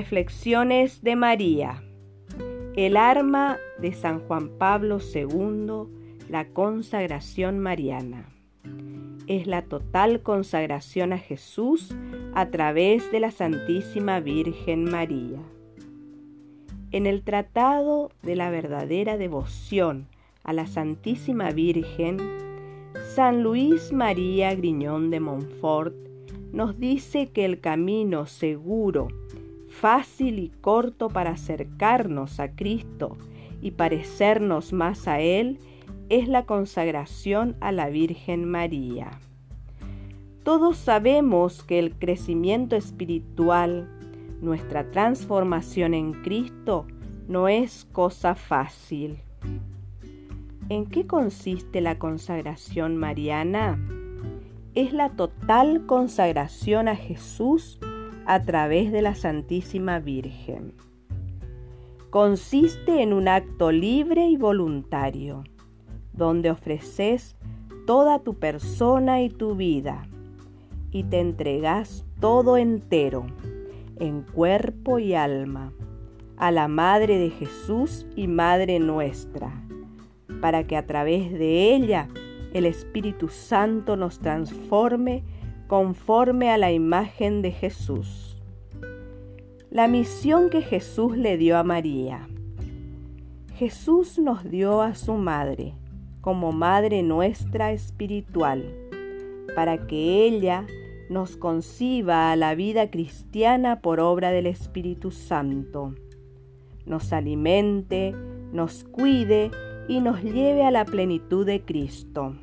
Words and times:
Reflexiones 0.00 1.02
de 1.02 1.14
María. 1.14 1.82
El 2.74 2.96
arma 2.96 3.58
de 3.82 3.92
San 3.92 4.20
Juan 4.20 4.48
Pablo 4.56 4.96
II, 4.98 5.92
la 6.30 6.48
consagración 6.48 7.58
mariana. 7.58 8.24
Es 9.26 9.46
la 9.46 9.60
total 9.60 10.22
consagración 10.22 11.12
a 11.12 11.18
Jesús 11.18 11.94
a 12.32 12.48
través 12.48 13.12
de 13.12 13.20
la 13.20 13.30
Santísima 13.30 14.20
Virgen 14.20 14.84
María. 14.84 15.42
En 16.92 17.04
el 17.04 17.22
Tratado 17.22 18.10
de 18.22 18.36
la 18.36 18.48
verdadera 18.48 19.18
devoción 19.18 20.06
a 20.44 20.54
la 20.54 20.66
Santísima 20.66 21.50
Virgen, 21.50 22.16
San 23.14 23.42
Luis 23.42 23.92
María 23.92 24.54
Griñón 24.54 25.10
de 25.10 25.20
Montfort 25.20 25.94
nos 26.52 26.78
dice 26.80 27.26
que 27.26 27.44
el 27.44 27.60
camino 27.60 28.24
seguro, 28.24 29.08
fácil 29.70 30.38
y 30.38 30.48
corto 30.48 31.08
para 31.08 31.30
acercarnos 31.30 32.40
a 32.40 32.54
Cristo 32.54 33.16
y 33.62 33.70
parecernos 33.72 34.72
más 34.72 35.08
a 35.08 35.20
Él 35.20 35.58
es 36.08 36.28
la 36.28 36.44
consagración 36.44 37.56
a 37.60 37.72
la 37.72 37.88
Virgen 37.88 38.44
María. 38.44 39.10
Todos 40.42 40.76
sabemos 40.76 41.62
que 41.62 41.78
el 41.78 41.94
crecimiento 41.94 42.74
espiritual, 42.74 43.88
nuestra 44.40 44.90
transformación 44.90 45.94
en 45.94 46.12
Cristo, 46.22 46.86
no 47.28 47.46
es 47.46 47.86
cosa 47.92 48.34
fácil. 48.34 49.18
¿En 50.68 50.86
qué 50.86 51.06
consiste 51.06 51.80
la 51.80 51.98
consagración 51.98 52.96
mariana? 52.96 53.78
Es 54.74 54.92
la 54.92 55.10
total 55.10 55.86
consagración 55.86 56.88
a 56.88 56.96
Jesús 56.96 57.78
a 58.30 58.44
través 58.44 58.92
de 58.92 59.02
la 59.02 59.16
Santísima 59.16 59.98
Virgen. 59.98 60.72
Consiste 62.10 63.02
en 63.02 63.12
un 63.12 63.26
acto 63.26 63.72
libre 63.72 64.28
y 64.28 64.36
voluntario, 64.36 65.42
donde 66.12 66.48
ofreces 66.52 67.34
toda 67.88 68.20
tu 68.20 68.34
persona 68.34 69.20
y 69.20 69.30
tu 69.30 69.56
vida 69.56 70.06
y 70.92 71.02
te 71.02 71.18
entregas 71.18 72.06
todo 72.20 72.56
entero, 72.56 73.26
en 73.98 74.22
cuerpo 74.22 75.00
y 75.00 75.14
alma, 75.14 75.72
a 76.36 76.52
la 76.52 76.68
Madre 76.68 77.18
de 77.18 77.30
Jesús 77.30 78.06
y 78.14 78.28
Madre 78.28 78.78
nuestra, 78.78 79.50
para 80.40 80.68
que 80.68 80.76
a 80.76 80.86
través 80.86 81.32
de 81.32 81.74
ella 81.74 82.06
el 82.54 82.64
Espíritu 82.64 83.26
Santo 83.26 83.96
nos 83.96 84.20
transforme 84.20 85.24
conforme 85.70 86.50
a 86.50 86.58
la 86.58 86.72
imagen 86.72 87.42
de 87.42 87.52
Jesús. 87.52 88.36
La 89.70 89.86
misión 89.86 90.50
que 90.50 90.62
Jesús 90.62 91.16
le 91.16 91.36
dio 91.36 91.56
a 91.56 91.62
María. 91.62 92.28
Jesús 93.54 94.18
nos 94.18 94.42
dio 94.50 94.82
a 94.82 94.96
su 94.96 95.14
Madre 95.14 95.76
como 96.22 96.50
Madre 96.50 97.04
nuestra 97.04 97.70
espiritual, 97.70 98.64
para 99.54 99.86
que 99.86 100.26
ella 100.26 100.66
nos 101.08 101.36
conciba 101.36 102.32
a 102.32 102.36
la 102.36 102.56
vida 102.56 102.90
cristiana 102.90 103.80
por 103.80 104.00
obra 104.00 104.32
del 104.32 104.46
Espíritu 104.46 105.12
Santo, 105.12 105.94
nos 106.84 107.12
alimente, 107.12 108.12
nos 108.52 108.82
cuide 108.82 109.52
y 109.86 110.00
nos 110.00 110.20
lleve 110.20 110.64
a 110.64 110.72
la 110.72 110.84
plenitud 110.84 111.46
de 111.46 111.60
Cristo. 111.64 112.34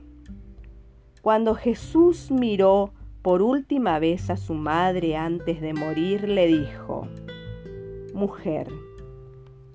Cuando 1.21 1.55
Jesús 1.55 2.31
miró 2.31 2.93
por 3.27 3.41
última 3.41 3.99
vez 3.99 4.29
a 4.29 4.37
su 4.37 4.53
madre 4.53 5.17
antes 5.17 5.59
de 5.59 5.73
morir, 5.73 6.29
le 6.29 6.47
dijo, 6.47 7.09
Mujer, 8.13 8.69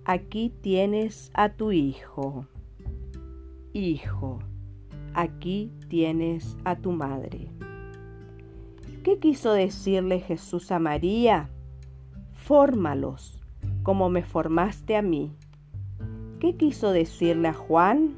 aquí 0.07 0.51
tienes 0.63 1.31
a 1.35 1.51
tu 1.51 1.71
hijo. 1.71 2.47
Hijo, 3.75 4.39
aquí 5.13 5.71
tienes 5.91 6.57
a 6.65 6.77
tu 6.77 6.93
madre. 6.93 7.51
¿Qué 9.05 9.19
quiso 9.19 9.53
decirle 9.53 10.21
Jesús 10.21 10.73
a 10.73 10.79
María? 10.79 11.51
Fórmalos 12.33 13.39
como 13.83 14.09
me 14.09 14.23
formaste 14.23 14.97
a 14.97 15.03
mí. 15.03 15.37
¿Qué 16.41 16.57
quiso 16.57 16.91
decirle 16.91 17.49
a 17.49 17.53
Juan? 17.53 18.17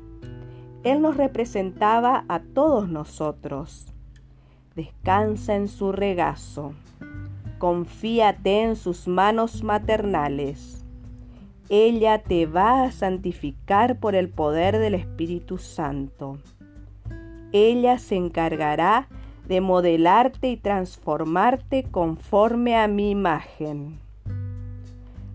Él 0.84 1.02
nos 1.02 1.16
representaba 1.16 2.24
a 2.28 2.38
todos 2.38 2.88
nosotros. 2.88 3.93
Descansa 4.76 5.54
en 5.54 5.68
su 5.68 5.92
regazo. 5.92 6.74
Confíate 7.58 8.62
en 8.62 8.76
sus 8.76 9.06
manos 9.06 9.62
maternales. 9.62 10.84
Ella 11.68 12.22
te 12.22 12.46
va 12.46 12.84
a 12.84 12.92
santificar 12.92 13.98
por 14.00 14.14
el 14.14 14.28
poder 14.28 14.78
del 14.78 14.94
Espíritu 14.94 15.58
Santo. 15.58 16.38
Ella 17.52 17.98
se 17.98 18.16
encargará 18.16 19.08
de 19.46 19.60
modelarte 19.60 20.50
y 20.50 20.56
transformarte 20.56 21.84
conforme 21.84 22.76
a 22.76 22.88
mi 22.88 23.10
imagen. 23.10 24.00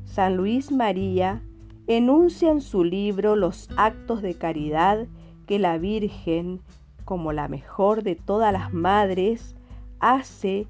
San 0.04 0.36
Luis 0.36 0.72
María 0.72 1.42
enuncia 1.88 2.52
en 2.52 2.62
su 2.62 2.84
libro 2.84 3.36
los 3.36 3.70
actos 3.78 4.22
de 4.22 4.36
caridad 4.36 5.08
que 5.48 5.60
la 5.60 5.78
Virgen, 5.78 6.60
como 7.10 7.34
la 7.34 7.48
mejor 7.48 8.04
de 8.04 8.14
todas 8.14 8.54
las 8.54 8.72
madres, 8.72 9.56
hace 10.00 10.68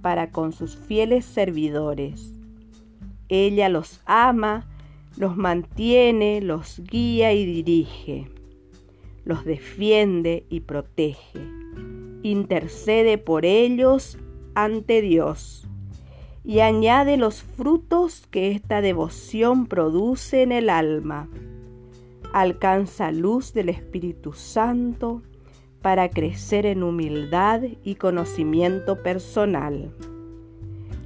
para 0.00 0.30
con 0.30 0.54
sus 0.54 0.74
fieles 0.74 1.26
servidores. 1.26 2.32
Ella 3.28 3.68
los 3.68 4.00
ama, 4.06 4.66
los 5.18 5.36
mantiene, 5.36 6.40
los 6.40 6.80
guía 6.80 7.34
y 7.34 7.44
dirige, 7.44 8.30
los 9.26 9.44
defiende 9.44 10.46
y 10.48 10.60
protege 10.60 11.40
intercede 12.22 13.18
por 13.18 13.44
ellos 13.44 14.16
ante 14.54 15.02
Dios 15.02 15.68
y 16.42 16.60
añade 16.60 17.18
los 17.18 17.42
frutos 17.42 18.26
que 18.30 18.50
esta 18.50 18.80
devoción 18.80 19.66
produce 19.66 20.42
en 20.42 20.52
el 20.52 20.70
alma. 20.70 21.28
Alcanza 22.32 23.12
luz 23.12 23.52
del 23.52 23.68
Espíritu 23.68 24.32
Santo 24.32 25.20
para 25.82 26.08
crecer 26.08 26.64
en 26.64 26.84
humildad 26.84 27.62
y 27.82 27.96
conocimiento 27.96 29.02
personal. 29.02 29.92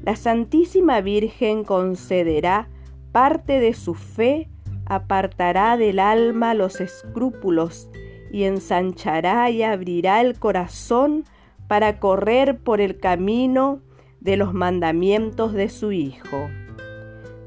La 0.05 0.15
Santísima 0.15 1.01
Virgen 1.01 1.65
concederá 1.65 2.69
parte 3.11 3.59
de 3.59 3.73
su 3.73 3.95
fe, 3.95 4.49
apartará 4.85 5.77
del 5.77 5.99
alma 5.99 6.55
los 6.55 6.81
escrúpulos 6.81 7.89
y 8.31 8.45
ensanchará 8.45 9.51
y 9.51 9.63
abrirá 9.63 10.21
el 10.21 10.39
corazón 10.39 11.25
para 11.67 11.99
correr 11.99 12.59
por 12.59 12.81
el 12.81 13.01
camino 13.01 13.81
de 14.21 14.37
los 14.37 14.53
mandamientos 14.53 15.55
de 15.55 15.71
su 15.71 15.91
Hijo, 15.91 16.49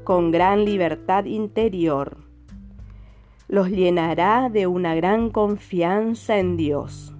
con 0.04 0.32
gran 0.32 0.64
libertad 0.64 1.24
interior. 1.24 2.18
Los 3.48 3.70
llenará 3.70 4.50
de 4.50 4.66
una 4.66 4.94
gran 4.94 5.30
confianza 5.30 6.38
en 6.38 6.56
Dios 6.56 7.14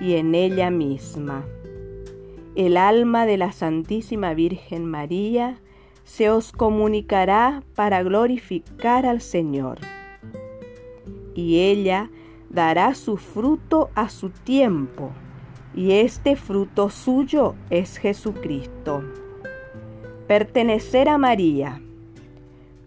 y 0.00 0.14
en 0.14 0.34
ella 0.34 0.70
misma. 0.70 1.44
El 2.54 2.76
alma 2.76 3.26
de 3.26 3.36
la 3.36 3.52
Santísima 3.52 4.34
Virgen 4.34 4.86
María 4.86 5.58
se 6.04 6.30
os 6.30 6.52
comunicará 6.52 7.62
para 7.74 8.02
glorificar 8.02 9.04
al 9.04 9.20
Señor. 9.20 9.78
Y 11.34 11.60
ella 11.60 12.10
dará 12.48 12.94
su 12.94 13.16
fruto 13.16 13.90
a 13.94 14.08
su 14.08 14.30
tiempo, 14.30 15.10
y 15.74 15.92
este 15.92 16.36
fruto 16.36 16.88
suyo 16.88 17.54
es 17.68 17.98
Jesucristo. 17.98 19.02
Pertenecer 20.26 21.08
a 21.08 21.18
María. 21.18 21.82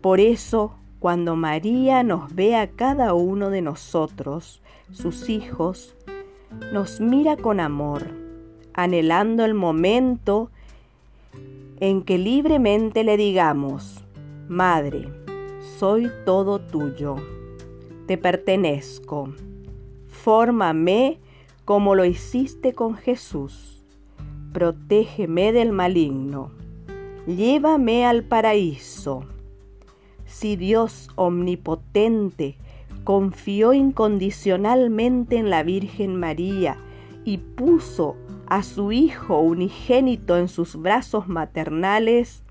Por 0.02 0.20
eso, 0.20 0.76
cuando 1.00 1.36
María 1.36 2.04
nos 2.04 2.34
ve 2.34 2.56
a 2.56 2.68
cada 2.68 3.14
uno 3.14 3.50
de 3.50 3.62
nosotros, 3.62 4.62
sus 4.92 5.30
hijos, 5.30 5.96
nos 6.72 7.00
mira 7.00 7.38
con 7.38 7.60
amor, 7.60 8.08
anhelando 8.74 9.46
el 9.46 9.54
momento 9.54 10.50
en 11.80 12.04
que 12.04 12.18
libremente 12.18 13.04
le 13.04 13.18
digamos, 13.18 14.04
Madre, 14.48 15.10
soy 15.78 16.10
todo 16.26 16.60
tuyo, 16.60 17.16
te 18.08 18.18
pertenezco 18.18 19.34
Fórmame 20.24 21.18
como 21.64 21.96
lo 21.96 22.04
hiciste 22.04 22.74
con 22.74 22.96
Jesús. 22.96 23.86
Protégeme 24.52 25.54
del 25.54 25.72
maligno. 25.72 26.52
Llévame 27.26 28.06
al 28.06 28.24
paraíso. 28.24 29.24
Si 30.26 30.58
Dios 30.58 31.10
omnipotente 31.16 32.58
confió 33.10 33.74
incondicionalmente 33.74 35.38
en 35.38 35.50
la 35.50 35.64
Virgen 35.64 36.16
María 36.16 36.78
y 37.26 37.40
puso 37.40 38.18
a 38.46 38.62
su 38.62 38.92
Hijo 38.92 39.40
unigénito 39.40 40.38
en 40.38 40.48
sus 40.48 40.76
brazos 40.76 41.28
maternales, 41.28 42.44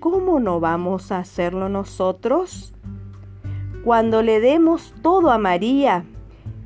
¿cómo 0.00 0.40
no 0.40 0.58
vamos 0.58 1.12
a 1.12 1.18
hacerlo 1.18 1.68
nosotros? 1.68 2.72
Cuando 3.84 4.22
le 4.22 4.40
demos 4.40 4.94
todo 5.02 5.30
a 5.30 5.36
María, 5.36 6.06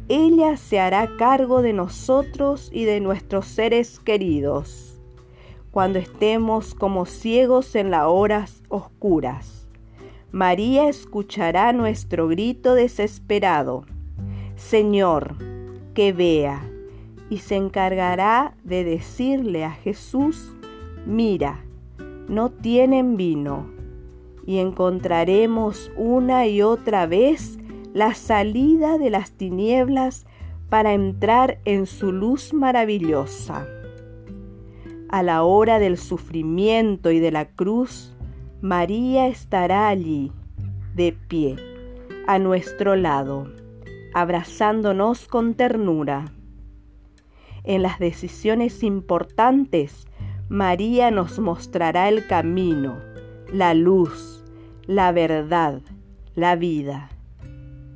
ella 0.08 0.56
se 0.56 0.78
hará 0.78 1.16
cargo 1.18 1.60
de 1.60 1.72
nosotros 1.72 2.70
y 2.72 2.84
de 2.84 3.00
nuestros 3.00 3.46
seres 3.46 3.98
queridos, 3.98 5.00
cuando 5.72 5.98
estemos 5.98 6.72
como 6.72 7.04
ciegos 7.04 7.74
en 7.74 7.90
las 7.90 8.04
horas 8.06 8.62
oscuras. 8.68 9.67
María 10.30 10.90
escuchará 10.90 11.72
nuestro 11.72 12.28
grito 12.28 12.74
desesperado. 12.74 13.86
Señor, 14.56 15.36
que 15.94 16.12
vea, 16.12 16.62
y 17.30 17.38
se 17.38 17.56
encargará 17.56 18.54
de 18.62 18.84
decirle 18.84 19.64
a 19.64 19.70
Jesús, 19.70 20.54
mira, 21.06 21.64
no 22.28 22.50
tienen 22.50 23.16
vino, 23.16 23.66
y 24.46 24.58
encontraremos 24.58 25.90
una 25.96 26.46
y 26.46 26.60
otra 26.60 27.06
vez 27.06 27.58
la 27.94 28.14
salida 28.14 28.98
de 28.98 29.08
las 29.08 29.32
tinieblas 29.32 30.26
para 30.68 30.92
entrar 30.92 31.58
en 31.64 31.86
su 31.86 32.12
luz 32.12 32.52
maravillosa. 32.52 33.66
A 35.08 35.22
la 35.22 35.42
hora 35.42 35.78
del 35.78 35.96
sufrimiento 35.96 37.10
y 37.10 37.18
de 37.18 37.30
la 37.30 37.46
cruz, 37.46 38.14
María 38.60 39.28
estará 39.28 39.86
allí, 39.86 40.32
de 40.96 41.12
pie, 41.12 41.54
a 42.26 42.40
nuestro 42.40 42.96
lado, 42.96 43.46
abrazándonos 44.14 45.28
con 45.28 45.54
ternura. 45.54 46.32
En 47.62 47.82
las 47.82 48.00
decisiones 48.00 48.82
importantes, 48.82 50.08
María 50.48 51.12
nos 51.12 51.38
mostrará 51.38 52.08
el 52.08 52.26
camino, 52.26 52.98
la 53.52 53.74
luz, 53.74 54.44
la 54.88 55.12
verdad, 55.12 55.80
la 56.34 56.56
vida. 56.56 57.10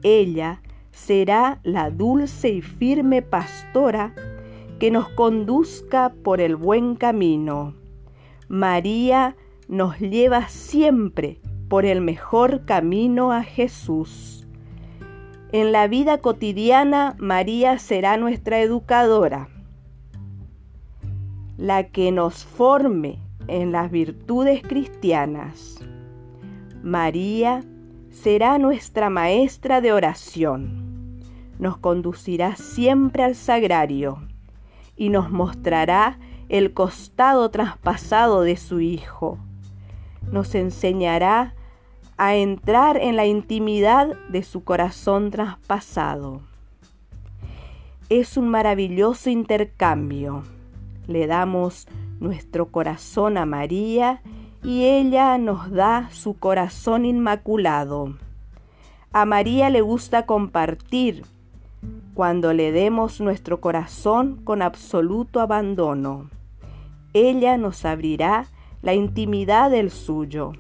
Ella 0.04 0.62
será 0.92 1.58
la 1.64 1.90
dulce 1.90 2.50
y 2.50 2.62
firme 2.62 3.20
pastora 3.20 4.14
que 4.78 4.92
nos 4.92 5.08
conduzca 5.08 6.12
por 6.22 6.40
el 6.40 6.54
buen 6.54 6.94
camino. 6.94 7.74
María 8.46 9.34
nos 9.68 9.98
lleva 9.98 10.48
siempre 10.48 11.40
por 11.68 11.84
el 11.84 12.00
mejor 12.00 12.64
camino 12.64 13.32
a 13.32 13.42
Jesús. 13.42 14.46
En 15.52 15.72
la 15.72 15.88
vida 15.88 16.18
cotidiana, 16.18 17.14
María 17.18 17.78
será 17.78 18.16
nuestra 18.16 18.60
educadora 18.60 19.48
la 21.62 21.84
que 21.84 22.10
nos 22.10 22.44
forme 22.44 23.20
en 23.46 23.70
las 23.70 23.90
virtudes 23.90 24.62
cristianas. 24.62 25.78
María 26.82 27.64
será 28.10 28.58
nuestra 28.58 29.10
maestra 29.10 29.80
de 29.80 29.92
oración. 29.92 31.20
Nos 31.60 31.78
conducirá 31.78 32.56
siempre 32.56 33.22
al 33.22 33.36
sagrario 33.36 34.26
y 34.96 35.10
nos 35.10 35.30
mostrará 35.30 36.18
el 36.48 36.74
costado 36.74 37.50
traspasado 37.50 38.40
de 38.42 38.56
su 38.56 38.80
Hijo. 38.80 39.38
Nos 40.30 40.54
enseñará 40.54 41.54
a 42.16 42.36
entrar 42.36 42.96
en 42.96 43.16
la 43.16 43.26
intimidad 43.26 44.16
de 44.28 44.42
su 44.42 44.64
corazón 44.64 45.30
traspasado. 45.30 46.42
Es 48.08 48.36
un 48.36 48.48
maravilloso 48.48 49.30
intercambio 49.30 50.42
le 51.06 51.26
damos 51.26 51.86
nuestro 52.20 52.66
corazón 52.66 53.36
a 53.36 53.46
María 53.46 54.22
y 54.62 54.84
ella 54.84 55.36
nos 55.38 55.70
da 55.70 56.08
su 56.12 56.34
corazón 56.34 57.04
inmaculado. 57.04 58.14
A 59.12 59.26
María 59.26 59.70
le 59.70 59.80
gusta 59.80 60.24
compartir 60.24 61.24
cuando 62.14 62.52
le 62.52 62.70
demos 62.70 63.20
nuestro 63.20 63.60
corazón 63.60 64.36
con 64.44 64.62
absoluto 64.62 65.40
abandono. 65.40 66.30
Ella 67.12 67.58
nos 67.58 67.84
abrirá 67.84 68.46
la 68.82 68.94
intimidad 68.94 69.70
del 69.70 69.90
suyo. 69.90 70.52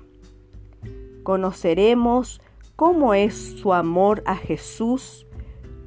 Conoceremos 1.22 2.40
cómo 2.76 3.14
es 3.14 3.34
su 3.60 3.74
amor 3.74 4.22
a 4.26 4.36
Jesús, 4.36 5.26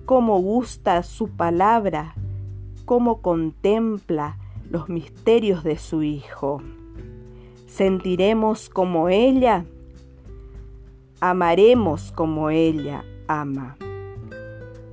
cómo 0.06 0.40
gusta 0.40 1.02
su 1.04 1.30
palabra, 1.30 2.14
cómo 2.86 3.22
contempla 3.22 4.38
los 4.70 4.90
misterios 4.90 5.64
de 5.64 5.78
su 5.78 6.04
Hijo. 6.04 6.62
Sentiremos 7.68 8.70
como 8.70 9.10
ella, 9.10 9.66
amaremos 11.20 12.12
como 12.12 12.50
ella 12.50 13.04
ama. 13.28 13.78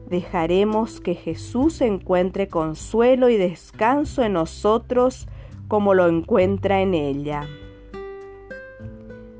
Dejaremos 0.09 1.01
que 1.01 1.15
Jesús 1.15 1.81
encuentre 1.81 2.49
consuelo 2.49 3.29
y 3.31 3.37
descanso 3.37 4.23
en 4.23 4.35
nosotros 4.35 5.27
como 5.73 5.95
lo 5.95 6.07
encuentra 6.07 6.83
en 6.83 6.93
ella. 6.93 7.49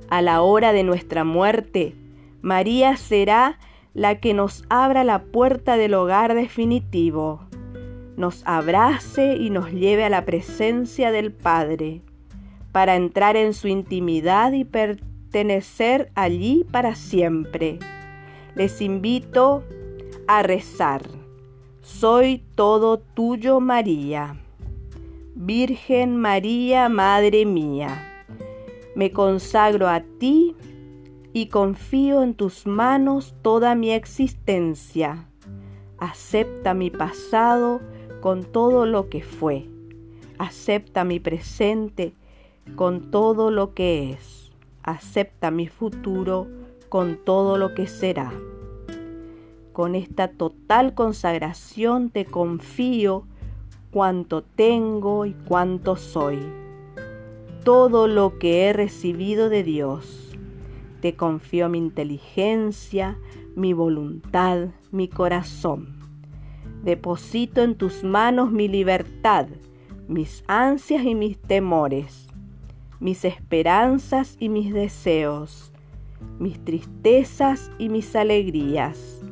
A 0.09 0.23
la 0.23 0.41
hora 0.41 0.73
de 0.73 0.83
nuestra 0.83 1.25
muerte, 1.25 1.95
María 2.41 2.97
será 2.97 3.59
la 3.93 4.19
que 4.21 4.33
nos 4.33 4.65
abra 4.71 5.05
la 5.05 5.25
puerta 5.25 5.77
del 5.77 5.93
hogar 5.93 6.35
definitivo 6.35 7.43
nos 8.17 8.43
abrace 8.47 9.37
y 9.37 9.51
nos 9.51 9.73
lleve 9.73 10.05
a 10.05 10.09
la 10.09 10.25
presencia 10.25 11.11
del 11.11 11.33
Padre, 11.33 12.03
para 12.71 12.97
entrar 12.97 13.37
en 13.37 13.53
su 13.53 13.69
intimidad 13.69 14.53
y 14.53 14.65
pertenecer 14.65 16.11
allí 16.15 16.65
para 16.71 16.95
siempre. 16.95 17.79
Les 18.55 18.81
invito 18.81 19.65
a 20.27 20.43
rezar. 20.43 21.03
Soy 21.81 22.43
todo 22.55 22.99
tuyo, 22.99 23.61
María. 23.61 24.37
Virgen 25.45 26.19
María, 26.19 26.89
Madre 26.89 27.45
mía, 27.47 28.25
me 28.95 29.11
consagro 29.11 29.89
a 29.89 29.99
ti 30.21 30.55
y 31.33 31.47
confío 31.47 32.23
en 32.23 32.35
tus 32.35 32.65
manos 32.65 33.35
toda 33.43 33.75
mi 33.75 33.91
existencia. 33.91 35.27
Acepta 35.99 36.75
mi 36.75 36.91
pasado 36.91 37.81
con 38.21 38.45
todo 38.45 38.87
lo 38.87 39.09
que 39.09 39.21
fue. 39.25 39.69
Acepta 40.39 41.03
mi 41.03 41.19
presente 41.19 42.15
con 42.77 43.11
todo 43.11 43.51
lo 43.51 43.75
que 43.75 44.13
es. 44.13 44.53
Acepta 44.85 45.51
mi 45.51 45.67
futuro 45.67 46.47
con 46.89 47.17
todo 47.17 47.59
lo 47.59 47.75
que 47.75 47.89
será. 47.89 48.33
Con 49.73 49.97
esta 49.97 50.29
total 50.29 50.95
consagración 50.95 52.11
te 52.11 52.27
confío 52.27 53.27
cuanto 53.93 54.43
tengo 54.43 55.25
y 55.25 55.35
cuanto 55.35 55.95
soy. 55.95 56.41
Todo 57.63 58.09
lo 58.09 58.41
que 58.41 58.65
he 58.65 58.73
recibido 58.73 59.49
de 59.49 59.63
Dios. 59.63 60.37
Te 61.01 61.15
confío 61.15 61.69
mi 61.69 61.79
inteligencia, 61.79 63.17
mi 63.55 63.73
voluntad, 63.73 64.71
mi 64.91 65.07
corazón 65.07 66.03
Deposito 66.83 67.63
en 67.63 67.77
tus 67.77 68.03
manos 68.03 68.51
mi 68.51 68.67
libertad, 68.67 69.47
mis 70.09 70.43
ansias 70.49 71.05
y 71.05 71.15
mis 71.15 71.39
temores, 71.39 72.27
mis 72.99 73.25
esperanzas 73.25 74.37
y 74.41 74.49
mis 74.49 74.75
deseos, 74.75 75.73
mis 76.41 76.59
tristezas 76.65 77.71
y 77.79 77.89
mis 77.89 78.17
alegrías. 78.17 79.23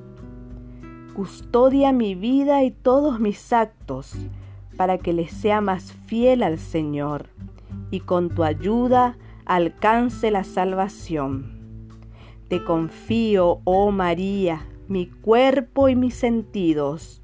Custodia 1.12 1.90
mi 1.90 2.14
vida 2.14 2.62
y 2.62 2.70
todos 2.70 3.18
mis 3.18 3.52
actos 3.52 4.14
para 4.80 4.96
que 4.96 5.12
le 5.12 5.28
sea 5.28 5.60
más 5.60 5.92
fiel 5.92 6.42
al 6.42 6.58
Señor 6.58 7.26
y 7.90 8.00
con 8.00 8.30
tu 8.30 8.44
ayuda 8.44 9.18
alcance 9.44 10.30
la 10.30 10.42
salvación. 10.42 11.98
Te 12.48 12.64
confío, 12.64 13.60
oh 13.64 13.90
María, 13.90 14.66
mi 14.88 15.04
cuerpo 15.04 15.90
y 15.90 15.96
mis 15.96 16.14
sentidos, 16.14 17.20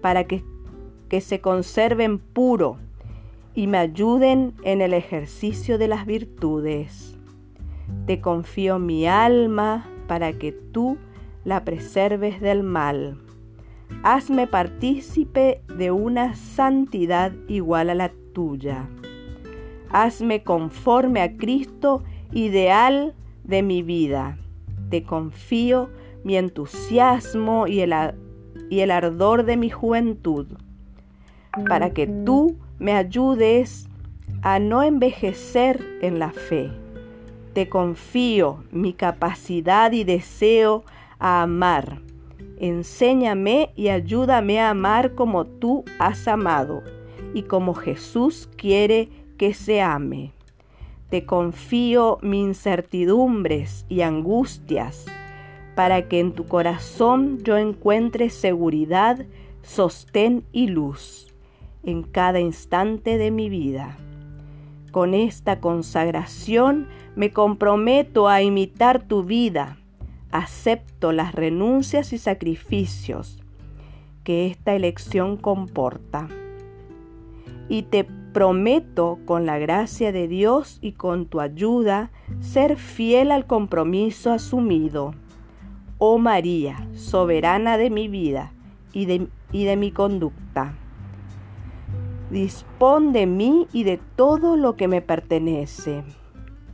para 0.00 0.24
que, 0.24 0.42
que 1.08 1.20
se 1.20 1.40
conserven 1.40 2.18
puro 2.18 2.78
y 3.54 3.68
me 3.68 3.78
ayuden 3.78 4.54
en 4.64 4.80
el 4.80 4.92
ejercicio 4.92 5.78
de 5.78 5.86
las 5.86 6.04
virtudes. 6.04 7.16
Te 8.06 8.20
confío 8.20 8.80
mi 8.80 9.06
alma 9.06 9.88
para 10.08 10.32
que 10.32 10.50
tú 10.50 10.98
la 11.44 11.64
preserves 11.64 12.40
del 12.40 12.64
mal. 12.64 13.20
Hazme 14.02 14.46
partícipe 14.46 15.62
de 15.76 15.90
una 15.90 16.34
santidad 16.34 17.32
igual 17.48 17.90
a 17.90 17.94
la 17.94 18.12
tuya. 18.32 18.88
Hazme 19.90 20.42
conforme 20.42 21.20
a 21.20 21.36
Cristo, 21.36 22.02
ideal 22.32 23.14
de 23.44 23.62
mi 23.62 23.82
vida. 23.82 24.38
Te 24.90 25.02
confío 25.02 25.90
mi 26.24 26.36
entusiasmo 26.36 27.66
y 27.66 27.80
el, 27.80 28.90
ardor 28.90 29.44
de 29.44 29.56
mi 29.56 29.70
juventud, 29.70 30.46
para 31.68 31.90
que 31.90 32.06
tú 32.06 32.56
me 32.78 32.92
ayudes 32.92 33.88
a 34.42 34.58
no 34.58 34.82
envejecer 34.82 35.84
en 36.02 36.18
la 36.18 36.30
fe, 36.30 36.70
te 37.54 37.68
confío 37.68 38.62
mi 38.70 38.92
capacidad 38.92 39.92
y 39.92 40.04
deseo 40.04 40.84
a 41.18 41.42
amar. 41.42 42.00
Enséñame 42.60 43.70
y 43.76 43.88
ayúdame 43.88 44.60
a 44.60 44.70
amar 44.70 45.14
como 45.14 45.44
tú 45.44 45.84
has 45.98 46.26
amado 46.26 46.82
y 47.32 47.42
como 47.42 47.74
Jesús 47.74 48.48
quiere 48.56 49.08
que 49.36 49.54
se 49.54 49.80
ame. 49.80 50.32
Te 51.08 51.24
confío 51.24 52.18
mis 52.20 52.40
incertidumbres 52.40 53.86
y 53.88 54.00
angustias 54.00 55.06
para 55.76 56.08
que 56.08 56.18
en 56.18 56.32
tu 56.32 56.46
corazón 56.46 57.38
yo 57.44 57.56
encuentre 57.56 58.28
seguridad, 58.28 59.24
sostén 59.62 60.42
y 60.50 60.66
luz 60.66 61.32
en 61.84 62.02
cada 62.02 62.40
instante 62.40 63.16
de 63.16 63.30
mi 63.30 63.48
vida. 63.48 63.96
Con 64.90 65.14
esta 65.14 65.60
consagración 65.60 66.88
me 67.14 67.30
comprometo 67.30 68.26
a 68.26 68.42
imitar 68.42 69.06
tu 69.06 69.22
vida. 69.22 69.78
Acepto 70.30 71.12
las 71.12 71.34
renuncias 71.34 72.12
y 72.12 72.18
sacrificios 72.18 73.42
que 74.24 74.46
esta 74.46 74.74
elección 74.74 75.36
comporta. 75.36 76.28
Y 77.68 77.82
te 77.82 78.06
Prometo, 78.32 79.18
con 79.24 79.46
la 79.46 79.58
gracia 79.58 80.12
de 80.12 80.28
Dios 80.28 80.78
y 80.82 80.92
con 80.92 81.26
tu 81.26 81.40
ayuda, 81.40 82.10
ser 82.40 82.76
fiel 82.76 83.32
al 83.32 83.46
compromiso 83.46 84.30
asumido. 84.30 85.14
Oh 85.96 86.18
María, 86.18 86.86
soberana 86.94 87.78
de 87.78 87.88
mi 87.88 88.06
vida 88.06 88.52
y 88.92 89.06
de, 89.06 89.28
y 89.50 89.64
de 89.64 89.76
mi 89.76 89.92
conducta. 89.92 90.74
Dispón 92.30 93.12
de 93.12 93.26
mí 93.26 93.66
y 93.72 93.84
de 93.84 93.98
todo 94.14 94.56
lo 94.56 94.76
que 94.76 94.88
me 94.88 95.00
pertenece, 95.00 96.04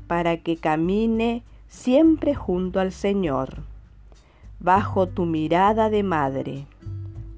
para 0.09 0.39
que 0.39 0.57
camine 0.57 1.45
siempre 1.75 2.35
junto 2.35 2.81
al 2.81 2.93
Señor, 2.93 3.57
bajo 4.61 5.09
tu 5.09 5.27
mirada 5.27 5.91
de 5.91 6.03
madre. 6.03 6.67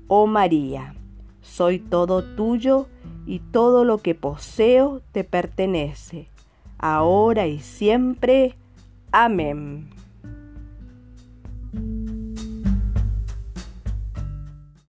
Oh 0.08 0.26
María, 0.26 0.94
soy 1.40 1.80
todo 1.80 2.22
tuyo 2.22 2.86
y 3.26 3.40
todo 3.40 3.84
lo 3.84 3.98
que 3.98 4.14
poseo 4.14 5.00
te 5.10 5.24
pertenece, 5.24 6.28
ahora 6.78 7.46
y 7.46 7.58
siempre. 7.58 8.54
Amén. 9.10 9.88